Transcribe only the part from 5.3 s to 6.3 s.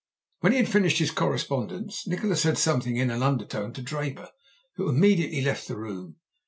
left the room.